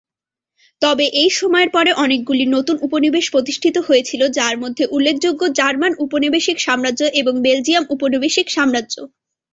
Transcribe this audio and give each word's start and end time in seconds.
তবে 0.81 1.05
এই 1.21 1.29
সময়ের 1.31 1.69
পরে 1.69 1.91
অনেকগুলি 2.03 2.45
নতুন 2.47 2.75
উপনিবেশ 2.81 3.25
প্রতিষ্ঠিত 3.31 3.75
হয়েছিল 3.87 4.21
যা 4.37 4.47
মধ্যে 4.55 4.83
উল্লেখযোগ্য 4.87 5.41
জার্মান 5.59 5.93
উপনিবেশিক 6.05 6.57
সাম্রাজ্য 6.59 7.01
এবং 7.21 7.33
বেলজিয়াম 7.45 7.83
উপনিবেশিক 7.89 8.47
সাম্রাজ্য। 8.49 8.95